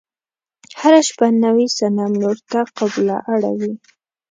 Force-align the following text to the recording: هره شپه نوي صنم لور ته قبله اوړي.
هره 0.79 1.01
شپه 1.07 1.27
نوي 1.45 1.67
صنم 1.77 2.11
لور 2.21 2.37
ته 2.51 2.59
قبله 2.77 3.17
اوړي. 3.31 3.73